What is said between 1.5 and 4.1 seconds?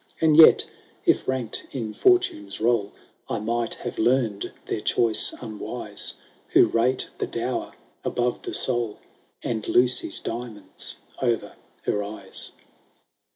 in Fortune's roll, I might have